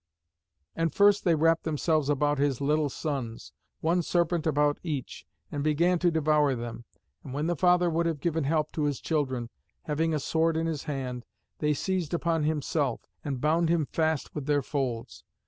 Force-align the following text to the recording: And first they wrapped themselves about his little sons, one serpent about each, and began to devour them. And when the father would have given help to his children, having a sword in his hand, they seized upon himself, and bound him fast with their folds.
And 0.75 0.91
first 0.91 1.23
they 1.25 1.35
wrapped 1.35 1.61
themselves 1.63 2.09
about 2.09 2.39
his 2.39 2.59
little 2.59 2.89
sons, 2.89 3.53
one 3.81 4.01
serpent 4.01 4.47
about 4.47 4.79
each, 4.81 5.27
and 5.51 5.63
began 5.63 5.99
to 5.99 6.09
devour 6.09 6.55
them. 6.55 6.85
And 7.23 7.35
when 7.35 7.45
the 7.45 7.55
father 7.55 7.87
would 7.87 8.07
have 8.07 8.19
given 8.19 8.45
help 8.45 8.71
to 8.71 8.85
his 8.85 8.99
children, 8.99 9.51
having 9.83 10.11
a 10.15 10.19
sword 10.19 10.57
in 10.57 10.65
his 10.65 10.85
hand, 10.85 11.23
they 11.59 11.75
seized 11.75 12.15
upon 12.15 12.45
himself, 12.45 13.01
and 13.23 13.39
bound 13.39 13.69
him 13.69 13.85
fast 13.85 14.33
with 14.33 14.47
their 14.47 14.63
folds. 14.63 15.23